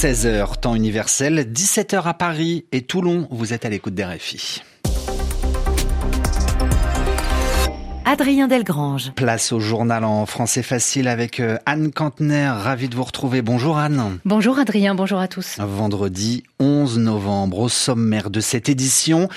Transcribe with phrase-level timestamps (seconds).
[0.00, 4.62] 16h, temps universel, 17h à Paris et Toulon, vous êtes à l'écoute des RFI.
[8.06, 9.12] Adrien Delgrange.
[9.14, 12.48] Place au journal en français facile avec euh, Anne Kantner.
[12.48, 13.42] Ravi de vous retrouver.
[13.42, 14.18] Bonjour Anne.
[14.24, 15.56] Bonjour Adrien, bonjour à tous.
[15.58, 19.28] Vendredi 11 novembre, au sommaire de cette édition,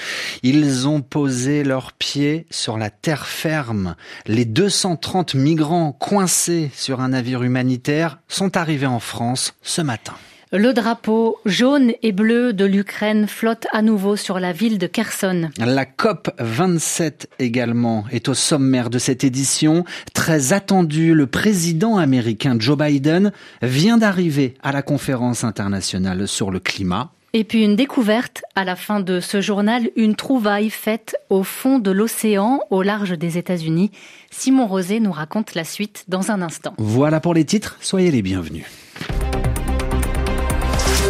[0.44, 3.98] ils ont posé leurs pieds sur la terre ferme.
[4.28, 10.14] Les 230 migrants coincés sur un navire humanitaire sont arrivés en France ce matin.
[10.56, 15.50] Le drapeau jaune et bleu de l'Ukraine flotte à nouveau sur la ville de Kherson.
[15.58, 19.84] La COP 27 également est au sommaire de cette édition.
[20.14, 23.32] Très attendu, le président américain Joe Biden
[23.64, 27.10] vient d'arriver à la conférence internationale sur le climat.
[27.34, 31.80] Et puis une découverte à la fin de ce journal, une trouvaille faite au fond
[31.80, 33.90] de l'océan au large des États-Unis.
[34.30, 36.76] Simon Rosé nous raconte la suite dans un instant.
[36.78, 38.66] Voilà pour les titres, soyez les bienvenus.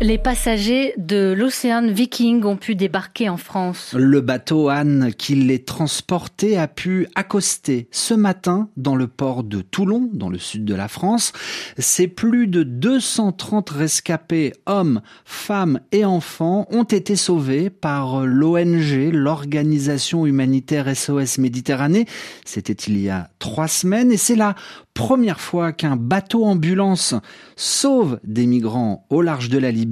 [0.00, 3.96] Les passagers de l'Océan Viking ont pu débarquer en France.
[3.98, 9.60] Le bateau Anne qui les transportait a pu accoster ce matin dans le port de
[9.60, 11.32] Toulon, dans le sud de la France.
[11.78, 20.26] Ces plus de 230 rescapés, hommes, femmes et enfants, ont été sauvés par l'ONG, l'organisation
[20.26, 22.06] humanitaire SOS Méditerranée.
[22.44, 24.54] C'était il y a trois semaines et c'est la
[24.94, 27.14] première fois qu'un bateau ambulance
[27.56, 29.87] sauve des migrants au large de la Libye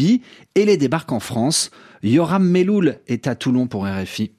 [0.55, 1.71] et les débarque en France.
[2.03, 4.33] Yoram Meloul est à Toulon pour RFI.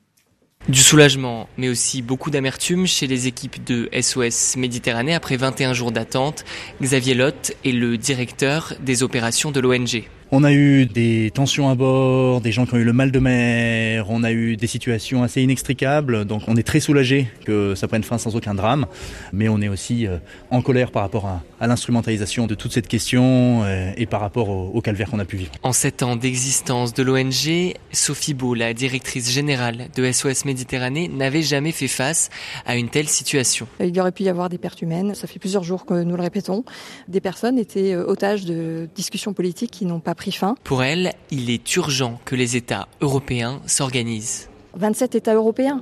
[0.70, 5.94] Du soulagement, mais aussi beaucoup d'amertume chez les équipes de SOS Méditerranée après 21 jours
[5.94, 6.44] d'attente.
[6.82, 10.10] Xavier Lotte est le directeur des opérations de l'ONG.
[10.30, 13.20] On a eu des tensions à bord, des gens qui ont eu le mal de
[13.20, 17.88] mer, on a eu des situations assez inextricables, donc on est très soulagé que ça
[17.88, 18.88] prenne fin sans aucun drame,
[19.32, 20.18] mais on est aussi euh,
[20.52, 24.82] en colère par rapport à, l'instrumentalisation de toute cette question euh, et par rapport au,
[24.82, 25.52] calvaire qu'on a pu vivre.
[25.64, 31.42] En sept ans d'existence de l'ONG, Sophie Beau, la directrice générale de SOS Méditerranée, n'avait
[31.42, 32.30] jamais fait face
[32.66, 33.66] à une telle situation.
[33.80, 36.18] Il y aurait pu y avoir des pertes humaines, ça fait plusieurs jours que nous
[36.18, 36.66] le répétons.
[37.08, 40.56] Des personnes étaient euh, otages de discussions politiques qui n'ont pas pris fin.
[40.66, 44.50] Pour elle, il est urgent que les États européens s'organisent.
[44.76, 45.82] 27 États européens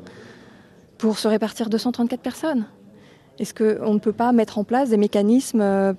[0.97, 2.65] pour se répartir 234 personnes.
[3.39, 5.93] Est-ce qu'on ne peut pas mettre en place des mécanismes euh,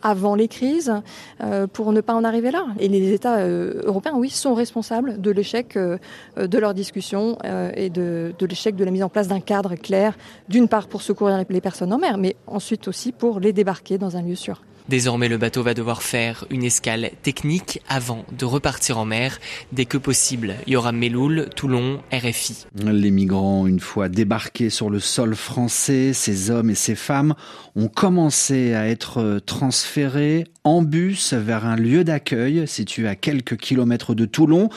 [0.00, 0.94] avant les crises
[1.42, 2.66] euh, pour ne pas en arriver là?
[2.78, 7.36] Et les États euh, européens, oui, sont responsables de l'échec de leurs discussions
[7.74, 10.16] et de, de l'échec de la mise en place d'un cadre clair,
[10.48, 14.16] d'une part pour secourir les personnes en mer, mais ensuite aussi pour les débarquer dans
[14.16, 14.62] un lieu sûr.
[14.88, 19.38] Désormais, le bateau va devoir faire une escale technique avant de repartir en mer
[19.72, 20.56] dès que possible.
[20.66, 22.66] Yoram Meloul, Toulon, RFI.
[22.84, 27.34] Les migrants, une fois débarqués sur le sol français, ces hommes et ces femmes
[27.76, 34.14] ont commencé à être transférés en bus vers un lieu d'accueil situé à quelques kilomètres
[34.14, 34.68] de Toulon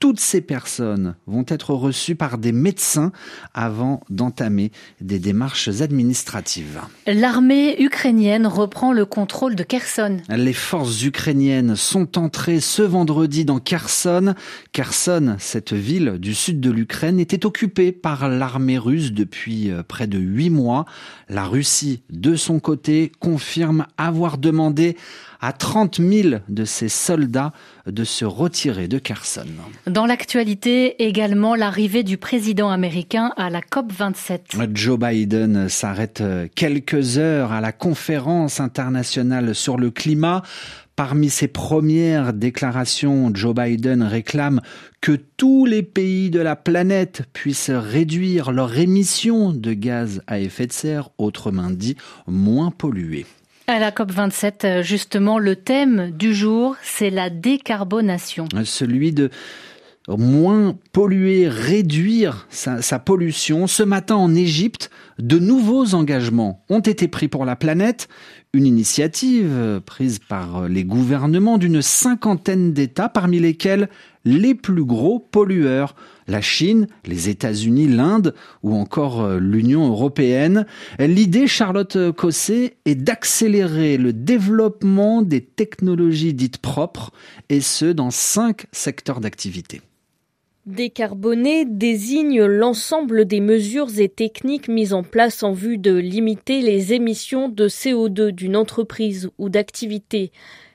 [0.00, 3.12] toutes ces personnes vont être reçues par des médecins
[3.54, 6.80] avant d'entamer des démarches administratives.
[7.06, 10.18] L'armée ukrainienne reprend le contrôle de Kherson.
[10.28, 14.34] Les forces ukrainiennes sont entrées ce vendredi dans Kherson.
[14.72, 20.06] Kherson, cette ville du sud de l'Ukraine, était occupée par l'armée russe depuis euh, près
[20.06, 20.84] de huit mois.
[21.28, 24.96] La Russie, de son côté, confirme avoir demandé
[25.40, 27.52] à 30 000 de ses soldats
[27.86, 29.46] de se retirer de Kherson.
[29.86, 34.74] Dans l'actualité, également l'arrivée du président américain à la COP27.
[34.74, 36.22] Joe Biden s'arrête
[36.54, 40.42] quelques heures à la conférence internationale sur le climat.
[40.96, 44.60] Parmi ses premières déclarations, Joe Biden réclame
[45.00, 50.68] que tous les pays de la planète puissent réduire leur émissions de gaz à effet
[50.68, 51.96] de serre, autrement dit
[52.28, 53.26] moins polluer.
[53.66, 58.46] À la COP27, justement, le thème du jour, c'est la décarbonation.
[58.64, 59.30] Celui de
[60.06, 63.66] moins polluer, réduire sa, sa, pollution.
[63.66, 68.08] Ce matin en Égypte, de nouveaux engagements ont été pris pour la planète.
[68.52, 73.88] Une initiative prise par les gouvernements d'une cinquantaine d'États, parmi lesquels
[74.24, 75.94] les plus gros pollueurs,
[76.26, 80.66] la Chine, les États-Unis, l'Inde ou encore euh, l'Union européenne.
[80.98, 87.12] L'idée, Charlotte Cosset, est d'accélérer le développement des technologies dites propres,
[87.48, 89.80] et ce, dans cinq secteurs d'activité.
[90.66, 96.94] Décarboner désigne l'ensemble des mesures et techniques mises en place en vue de limiter les
[96.94, 100.32] émissions de CO2 d'une entreprise ou d'activité.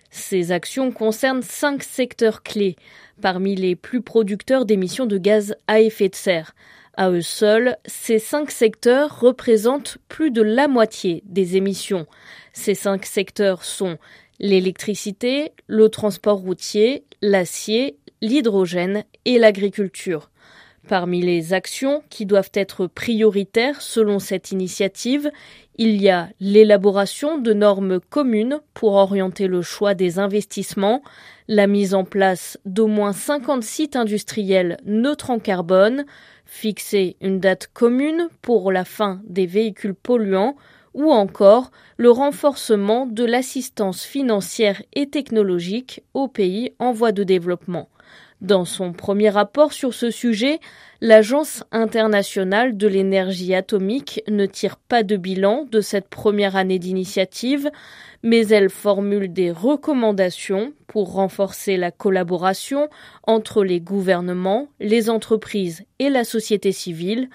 [0.09, 2.75] Ces actions concernent cinq secteurs clés,
[3.21, 6.55] parmi les plus producteurs d'émissions de gaz à effet de serre.
[6.95, 12.07] À eux seuls, ces cinq secteurs représentent plus de la moitié des émissions.
[12.53, 13.97] Ces cinq secteurs sont
[14.39, 20.29] l'électricité, le transport routier, l'acier, l'hydrogène et l'agriculture.
[20.87, 25.29] Parmi les actions qui doivent être prioritaires selon cette initiative,
[25.77, 31.03] il y a l'élaboration de normes communes pour orienter le choix des investissements,
[31.47, 36.05] la mise en place d'au moins 50 sites industriels neutres en carbone,
[36.45, 40.55] fixer une date commune pour la fin des véhicules polluants,
[40.93, 47.89] ou encore le renforcement de l'assistance financière et technologique aux pays en voie de développement.
[48.41, 50.61] Dans son premier rapport sur ce sujet,
[51.01, 57.69] l'Agence internationale de l'énergie atomique ne tire pas de bilan de cette première année d'initiative,
[58.23, 62.87] mais elle formule des recommandations pour renforcer la collaboration
[63.23, 67.29] entre les gouvernements, les entreprises et la société civile.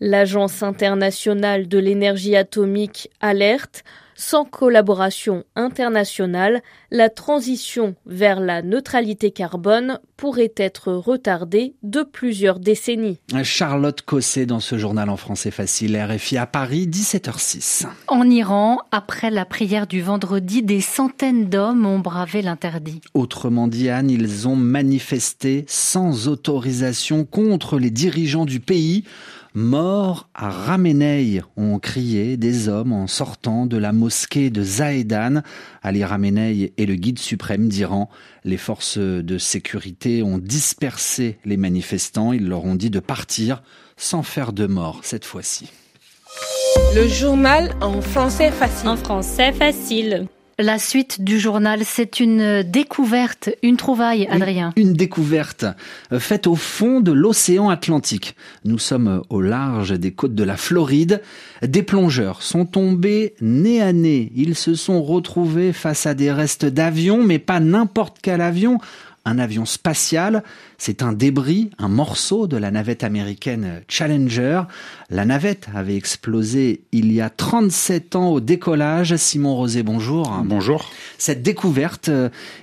[0.00, 3.84] L'Agence internationale de l'énergie atomique alerte
[4.16, 13.18] sans collaboration internationale, la transition vers la neutralité carbone pourrait être retardée de plusieurs décennies.
[13.42, 17.86] Charlotte Cosset dans ce journal en français facile, RFI à Paris, 17h06.
[18.08, 23.00] En Iran, après la prière du vendredi, des centaines d'hommes ont bravé l'interdit.
[23.14, 29.04] Autrement dit, Anne, ils ont manifesté sans autorisation contre les dirigeants du pays
[29.58, 35.40] Mort à Ramenei, ont crié des hommes en sortant de la mosquée de Zahedan.
[35.82, 38.10] Ali Ramenei est le guide suprême d'Iran.
[38.44, 42.34] Les forces de sécurité ont dispersé les manifestants.
[42.34, 43.62] Ils leur ont dit de partir
[43.96, 45.70] sans faire de mort cette fois-ci.
[46.94, 48.90] Le journal en français facile.
[48.90, 50.28] En français facile.
[50.58, 54.72] La suite du journal, c'est une découverte, une trouvaille, Adrien.
[54.76, 55.66] Une, découverte
[56.12, 58.36] euh, faite au fond de l'océan Atlantique.
[58.64, 61.20] Nous sommes au large des côtes de la Floride.
[61.60, 64.32] Des plongeurs sont tombés nez à nez.
[64.34, 68.78] Ils se sont retrouvés face à des restes d'avions, mais pas n'importe quel avion,
[69.26, 70.42] un avion spatial.
[70.78, 74.62] C'est un débris, un morceau de la navette américaine Challenger.
[75.10, 79.16] La navette avait explosé il y a 37 ans au décollage.
[79.16, 80.42] Simon Rosé, bonjour.
[80.44, 80.90] Bonjour.
[81.18, 82.10] Cette découverte,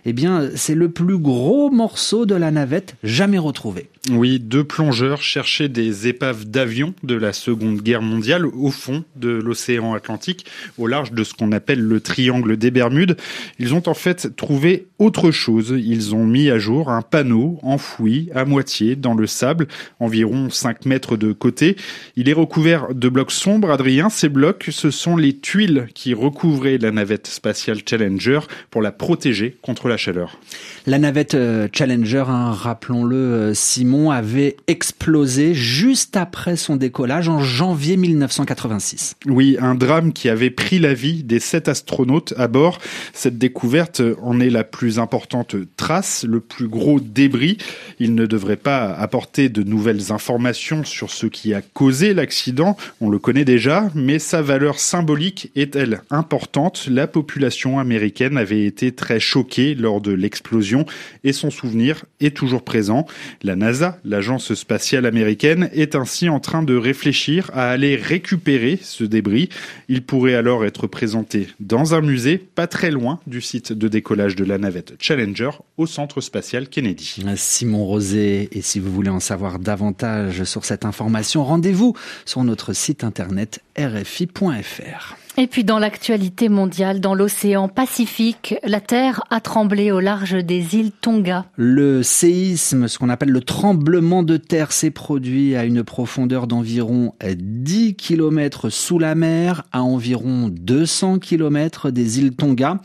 [0.06, 3.90] eh bien, c'est le plus gros morceau de la navette jamais retrouvé.
[4.12, 9.30] Oui, deux plongeurs cherchaient des épaves d'avions de la Seconde Guerre mondiale au fond de
[9.30, 10.46] l'océan Atlantique,
[10.78, 13.16] au large de ce qu'on appelle le triangle des Bermudes.
[13.60, 15.74] Ils ont en fait trouvé autre chose.
[15.78, 18.03] Ils ont mis à jour un panneau enfoui
[18.34, 19.68] à moitié dans le sable,
[20.00, 21.76] environ 5 mètres de côté.
[22.16, 23.72] Il est recouvert de blocs sombres.
[23.72, 28.40] Adrien, ces blocs, ce sont les tuiles qui recouvraient la navette spatiale Challenger
[28.70, 30.40] pour la protéger contre la chaleur.
[30.86, 37.40] La navette euh, Challenger, hein, rappelons-le, euh, Simon, avait explosé juste après son décollage en
[37.40, 39.16] janvier 1986.
[39.28, 42.80] Oui, un drame qui avait pris la vie des sept astronautes à bord.
[43.14, 47.58] Cette découverte en est la plus importante trace, le plus gros débris.
[48.00, 52.78] Il ne devrait pas apporter de nouvelles informations sur ce qui a causé l'accident.
[53.02, 58.92] On le connaît déjà, mais sa valeur symbolique est-elle importante La population américaine avait été
[58.92, 60.86] très choquée lors de l'explosion
[61.24, 63.06] et son souvenir est toujours présent.
[63.44, 69.04] La NASA, l'agence spatiale américaine, est ainsi en train de réfléchir à aller récupérer ce
[69.04, 69.50] débris.
[69.88, 74.36] Il pourrait alors être présenté dans un musée pas très loin du site de décollage
[74.36, 77.24] de la navette Challenger au centre spatial Kennedy.
[77.36, 81.94] Simon Rosé, et si vous voulez en savoir davantage sur cette information, rendez-vous
[82.26, 85.16] sur notre site internet rfi.fr.
[85.36, 90.76] Et puis dans l'actualité mondiale, dans l'océan Pacifique, la Terre a tremblé au large des
[90.76, 91.46] îles Tonga.
[91.56, 97.16] Le séisme, ce qu'on appelle le tremblement de terre, s'est produit à une profondeur d'environ
[97.24, 102.80] 10 km sous la mer, à environ 200 km des îles Tonga.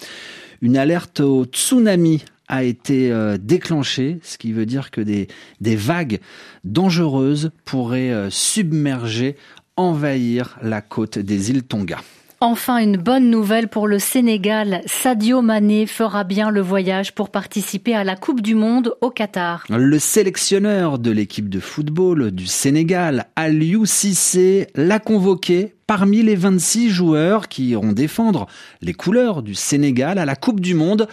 [0.62, 5.28] Une alerte au tsunami a été euh, déclenchée, ce qui veut dire que des,
[5.60, 6.20] des vagues
[6.64, 9.36] dangereuses pourraient euh, submerger,
[9.76, 11.98] envahir la côte des îles Tonga.
[12.40, 14.82] Enfin, une bonne nouvelle pour le Sénégal.
[14.86, 19.64] Sadio Mané fera bien le voyage pour participer à la Coupe du Monde au Qatar.
[19.68, 26.90] Le sélectionneur de l'équipe de football du Sénégal, Aliou Cissé, l'a convoqué parmi les 26
[26.90, 28.46] joueurs qui iront défendre
[28.82, 31.08] les couleurs du Sénégal à la Coupe du Monde.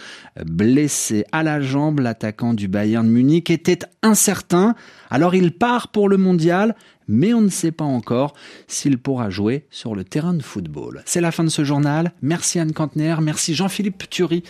[0.45, 4.75] Blessé à la jambe, l'attaquant du Bayern Munich était incertain.
[5.09, 6.75] Alors il part pour le mondial,
[7.07, 8.33] mais on ne sait pas encore
[8.67, 11.01] s'il pourra jouer sur le terrain de football.
[11.05, 12.11] C'est la fin de ce journal.
[12.21, 14.43] Merci Anne Cantner, merci Jean-Philippe Thury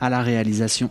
[0.00, 0.90] à la réalisation.